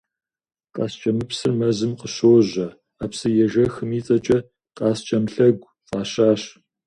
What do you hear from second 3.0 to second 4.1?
а псыежэхым и